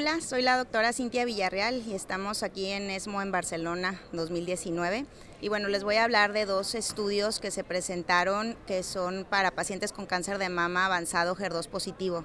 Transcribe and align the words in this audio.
Hola, 0.00 0.20
soy 0.20 0.42
la 0.42 0.56
doctora 0.56 0.92
Cintia 0.92 1.24
Villarreal 1.24 1.82
y 1.84 1.92
estamos 1.92 2.44
aquí 2.44 2.66
en 2.66 2.88
ESMO 2.88 3.20
en 3.20 3.32
Barcelona 3.32 4.00
2019. 4.12 5.06
Y 5.40 5.48
bueno, 5.48 5.66
les 5.66 5.82
voy 5.82 5.96
a 5.96 6.04
hablar 6.04 6.32
de 6.32 6.46
dos 6.46 6.76
estudios 6.76 7.40
que 7.40 7.50
se 7.50 7.64
presentaron 7.64 8.56
que 8.68 8.84
son 8.84 9.26
para 9.28 9.50
pacientes 9.50 9.90
con 9.90 10.06
cáncer 10.06 10.38
de 10.38 10.50
mama 10.50 10.86
avanzado 10.86 11.34
HER2 11.34 11.66
positivo. 11.66 12.24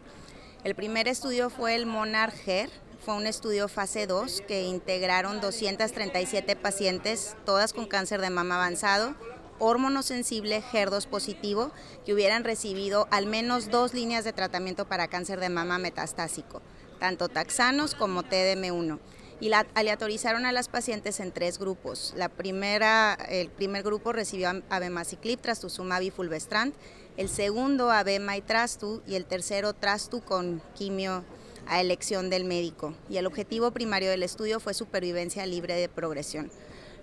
El 0.64 0.76
primer 0.76 1.08
estudio 1.08 1.50
fue 1.50 1.74
el 1.74 1.88
Monarch 1.88 2.36
HER, 2.46 2.70
fue 3.04 3.16
un 3.16 3.26
estudio 3.26 3.68
fase 3.68 4.06
2 4.06 4.44
que 4.48 4.66
integraron 4.66 5.42
237 5.42 6.56
pacientes, 6.56 7.36
todas 7.44 7.74
con 7.74 7.88
cáncer 7.88 8.22
de 8.22 8.30
mama 8.30 8.58
avanzado, 8.58 9.16
hormonosensible 9.58 10.62
HER2 10.62 11.08
positivo, 11.08 11.72
que 12.06 12.14
hubieran 12.14 12.44
recibido 12.44 13.08
al 13.10 13.26
menos 13.26 13.72
dos 13.72 13.96
líneas 13.96 14.26
de 14.26 14.34
tratamiento 14.34 14.86
para 14.86 15.08
cáncer 15.08 15.40
de 15.40 15.50
mama 15.50 15.80
metastásico 15.80 16.62
tanto 17.04 17.28
taxanos 17.28 17.96
como 17.96 18.24
TDM1 18.24 18.98
y 19.42 19.52
aleatorizaron 19.52 20.46
a 20.46 20.54
las 20.54 20.70
pacientes 20.70 21.20
en 21.20 21.34
tres 21.34 21.60
grupos. 21.60 22.14
La 22.16 22.30
primera, 22.30 23.18
el 23.28 23.50
primer 23.50 23.84
grupo 23.84 24.14
recibió 24.14 24.50
abemaciclib, 24.70 25.42
trastuzumab 25.42 26.02
y 26.02 26.12
fulvestrant, 26.12 26.74
el 27.18 27.28
segundo 27.28 27.92
abema 27.92 28.38
y 28.38 28.42
trastu 28.42 29.02
y 29.06 29.16
el 29.16 29.26
tercero 29.26 29.74
trastu 29.74 30.22
con 30.22 30.62
quimio 30.76 31.26
a 31.68 31.82
elección 31.82 32.30
del 32.30 32.46
médico. 32.46 32.94
Y 33.10 33.18
el 33.18 33.26
objetivo 33.26 33.72
primario 33.72 34.10
del 34.10 34.24
estudio 34.24 34.62
fue 34.62 34.74
supervivencia 34.74 35.46
libre 35.46 35.76
de 35.76 35.90
progresión. 35.90 36.50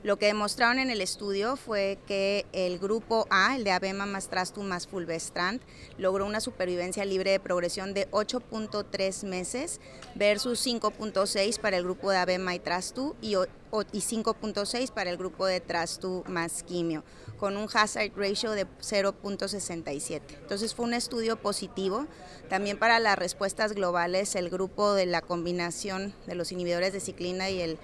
Lo 0.03 0.17
que 0.19 0.27
demostraron 0.27 0.79
en 0.79 0.89
el 0.89 1.03
estudio 1.03 1.57
fue 1.57 1.99
que 2.07 2.47
el 2.53 2.79
grupo 2.79 3.27
A, 3.29 3.55
el 3.57 3.65
de 3.65 3.71
Abema 3.71 4.07
más 4.07 4.29
Trastu 4.29 4.63
más 4.63 4.87
Fulvestrant, 4.87 5.61
logró 5.99 6.25
una 6.25 6.41
supervivencia 6.41 7.05
libre 7.05 7.33
de 7.33 7.41
progresión 7.41 7.93
de 7.93 8.11
8.3 8.11 9.27
meses 9.27 9.79
versus 10.15 10.67
5.6 10.67 11.61
para 11.61 11.77
el 11.77 11.85
grupo 11.85 12.11
de 12.11 12.17
Abema 12.17 12.55
y 12.55 12.61
Trastu 12.61 13.15
y, 13.21 13.35
5.6 13.35 14.91
para 14.91 15.11
el 15.11 15.19
grupo 15.19 15.45
de 15.45 15.61
Trastu 15.61 16.25
más 16.27 16.63
quimio, 16.63 17.05
con 17.39 17.59
un 17.59 17.69
hazard 17.71 18.13
ratio 18.17 18.53
de 18.53 18.67
0.67. 18.67 20.23
Entonces 20.41 20.75
fue 20.75 20.87
un 20.87 20.95
estudio 20.95 21.37
positivo. 21.37 22.07
También 22.49 22.79
para 22.79 23.01
las 23.01 23.19
respuestas 23.19 23.75
globales, 23.75 24.35
el 24.35 24.49
grupo 24.49 24.95
de 24.95 25.05
la 25.05 25.21
combinación 25.21 26.15
de 26.27 26.37
los 26.37 26.53
inhibidores 26.53 26.95
de 26.95 27.01
ciclina 27.01 27.51
y 27.51 27.61
el 27.61 27.79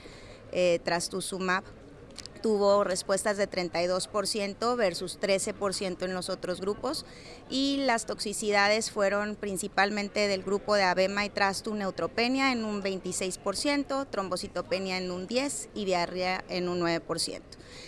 eh, 0.53 0.81
trastuzumab 0.83 1.63
tuvo 2.47 2.85
respuestas 2.85 3.37
de 3.39 3.51
32% 3.51 4.77
versus 4.77 5.19
13% 5.19 6.05
en 6.05 6.15
los 6.15 6.29
otros 6.29 6.61
grupos 6.61 7.05
y 7.51 7.79
las 7.79 8.07
toxicidades 8.07 8.93
fueron 8.93 9.35
principalmente 9.35 10.29
del 10.29 10.45
grupo 10.45 10.77
de 10.77 10.85
Abema 10.85 11.25
y 11.25 11.29
Trastu 11.29 11.75
neutropenia 11.75 12.53
en 12.53 12.65
un 12.65 12.85
26%, 12.85 14.07
trombocitopenia 14.09 14.97
en 14.97 15.11
un 15.11 15.27
10% 15.27 15.71
y 15.75 15.87
diarrea 15.87 16.45
en 16.49 16.69
un 16.69 16.79
9%. 16.79 17.41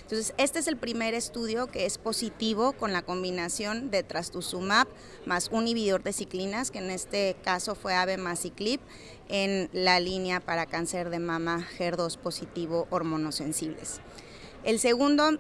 Entonces, 0.03 0.35
este 0.39 0.59
es 0.59 0.67
el 0.67 0.77
primer 0.77 1.15
estudio 1.15 1.69
que 1.69 1.87
es 1.87 1.97
positivo 1.97 2.73
con 2.73 2.93
la 2.93 3.03
combinación 3.03 3.93
de 3.93 4.03
trastuzumab 4.03 4.89
más 5.25 5.51
un 5.53 5.69
inhibidor 5.69 6.03
de 6.03 6.13
ciclinas, 6.13 6.73
que 6.73 6.79
en 6.79 6.91
este 6.91 7.37
caso 7.45 7.77
fue 7.77 7.95
abemaciclib, 7.95 8.81
en 9.29 9.69
la 9.73 10.01
línea 10.01 10.41
para 10.41 10.67
cáncer 10.67 11.11
de 11.11 11.21
mama 11.21 11.65
HER2 11.79 12.17
positivo 12.17 12.89
hormonosensibles. 12.91 14.01
El 14.65 14.81
segundo 14.81 15.39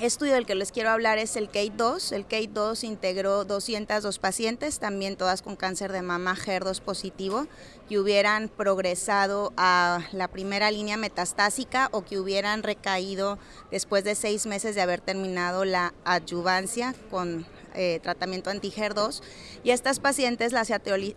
estudio 0.00 0.34
del 0.34 0.46
que 0.46 0.54
les 0.54 0.72
quiero 0.72 0.90
hablar 0.90 1.18
es 1.18 1.36
el 1.36 1.50
KATE2. 1.50 2.12
El 2.12 2.28
KATE2 2.28 2.84
integró 2.84 3.44
202 3.44 4.18
pacientes, 4.18 4.78
también 4.78 5.16
todas 5.16 5.42
con 5.42 5.56
cáncer 5.56 5.90
de 5.90 6.02
mama 6.02 6.36
HER2 6.36 6.80
positivo, 6.80 7.46
que 7.88 7.98
hubieran 7.98 8.48
progresado 8.48 9.52
a 9.56 10.00
la 10.12 10.28
primera 10.28 10.70
línea 10.70 10.96
metastásica 10.96 11.88
o 11.92 12.04
que 12.04 12.18
hubieran 12.18 12.62
recaído 12.62 13.38
después 13.70 14.04
de 14.04 14.14
seis 14.14 14.46
meses 14.46 14.74
de 14.74 14.82
haber 14.82 15.00
terminado 15.00 15.64
la 15.64 15.94
adyuvancia 16.04 16.94
con 17.10 17.46
eh, 17.74 18.00
tratamiento 18.02 18.50
anti-HER2 18.50 19.22
y 19.64 19.70
estas 19.70 20.00
pacientes 20.00 20.52
las 20.52 20.70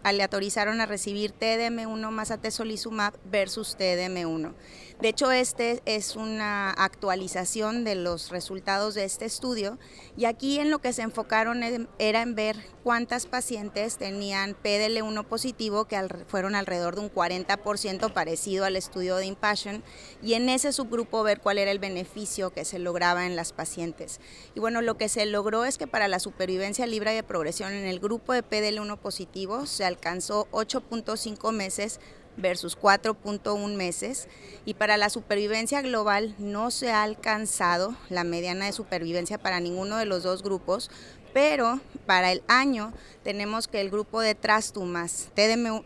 aleatorizaron 0.04 0.82
a 0.82 0.86
recibir 0.86 1.34
TDM1 1.34 2.10
más 2.12 2.32
atezolizumab 2.32 3.14
versus 3.26 3.78
TDM1. 3.78 4.54
De 5.02 5.10
hecho, 5.10 5.32
este 5.32 5.82
es 5.86 6.16
una 6.16 6.72
actualización 6.72 7.84
de 7.84 7.96
los 7.96 8.30
resultados 8.30 8.96
de 8.96 9.04
este 9.04 9.26
estudio 9.26 9.78
y 10.16 10.26
aquí 10.26 10.60
en 10.60 10.72
lo 10.72 10.80
que 10.80 10.94
se 10.94 11.02
enfocaron 11.02 11.64
era 12.00 12.22
en 12.22 12.36
ver 12.36 12.56
cuántas 12.86 13.26
pacientes 13.26 13.98
tenían 13.98 14.56
PDL1 14.56 15.26
positivo, 15.26 15.86
que 15.86 16.08
fueron 16.28 16.54
alrededor 16.54 16.96
de 16.96 17.02
un 17.02 17.12
40% 17.12 18.14
parecido 18.14 18.64
al 18.64 18.76
estudio 18.76 19.16
de 19.18 19.26
Impassion, 19.26 19.84
y 20.22 20.36
en 20.36 20.50
ese 20.50 20.72
subgrupo 20.72 21.24
ver 21.24 21.42
cuál 21.42 21.58
era 21.58 21.72
el 21.72 21.80
beneficio 21.80 22.52
que 22.52 22.64
se 22.64 22.78
lograba 22.78 23.26
en 23.26 23.36
las 23.36 23.54
pacientes. 23.54 24.22
Y 24.54 24.60
bueno, 24.60 24.82
lo 24.82 24.98
que 24.98 25.10
se 25.10 25.26
logró 25.26 25.66
es 25.66 25.78
que 25.78 25.88
para 25.88 26.08
la 26.08 26.20
supervivencia 26.46 26.86
libre 26.86 27.12
de 27.12 27.24
progresión 27.24 27.74
en 27.74 27.88
el 27.88 28.00
grupo 28.00 28.32
de 28.32 28.44
PDL1 28.44 29.00
positivo 29.00 29.66
se 29.66 29.84
alcanzó 29.84 30.48
8.5 30.52 31.52
meses 31.52 32.00
versus 32.38 32.78
4.1 32.78 33.76
meses. 33.76 34.28
Y 34.64 34.76
para 34.76 34.96
la 34.98 35.10
supervivencia 35.10 35.82
global 35.82 36.36
no 36.38 36.70
se 36.70 36.92
ha 36.92 37.02
alcanzado 37.02 37.96
la 38.10 38.24
mediana 38.24 38.66
de 38.66 38.74
supervivencia 38.74 39.40
para 39.40 39.60
ninguno 39.60 39.98
de 39.98 40.06
los 40.06 40.22
dos 40.22 40.44
grupos, 40.44 40.92
pero 41.34 41.80
para 42.06 42.32
el 42.32 42.44
año 42.48 42.94
tenemos 43.24 43.68
que 43.68 43.82
el 43.82 43.90
grupo 43.90 44.22
de 44.22 44.36
Trastumas, 44.36 45.30
TDM, 45.34 45.82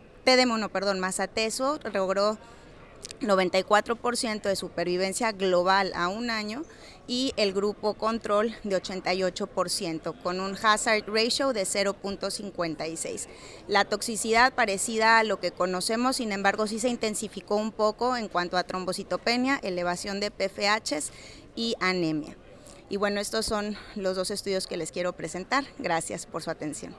perdón, 0.68 1.00
más 1.00 1.20
Ateso 1.20 1.80
logró 1.94 2.36
94% 3.20 4.42
de 4.42 4.56
supervivencia 4.56 5.32
global 5.32 5.92
a 5.94 6.08
un 6.08 6.30
año 6.30 6.64
y 7.06 7.32
el 7.36 7.52
grupo 7.52 7.94
control 7.94 8.54
de 8.62 8.80
88%, 8.80 10.22
con 10.22 10.38
un 10.38 10.56
hazard 10.62 11.04
ratio 11.08 11.52
de 11.52 11.62
0.56. 11.62 13.26
La 13.66 13.84
toxicidad 13.84 14.54
parecida 14.54 15.18
a 15.18 15.24
lo 15.24 15.40
que 15.40 15.50
conocemos, 15.50 16.16
sin 16.16 16.30
embargo, 16.30 16.68
sí 16.68 16.78
se 16.78 16.88
intensificó 16.88 17.56
un 17.56 17.72
poco 17.72 18.16
en 18.16 18.28
cuanto 18.28 18.56
a 18.56 18.62
trombocitopenia, 18.62 19.58
elevación 19.62 20.20
de 20.20 20.30
PFHs 20.30 21.10
y 21.56 21.74
anemia. 21.80 22.36
Y 22.88 22.96
bueno, 22.96 23.20
estos 23.20 23.46
son 23.46 23.76
los 23.94 24.16
dos 24.16 24.30
estudios 24.30 24.66
que 24.66 24.76
les 24.76 24.92
quiero 24.92 25.12
presentar. 25.12 25.64
Gracias 25.78 26.26
por 26.26 26.42
su 26.42 26.50
atención. 26.50 26.94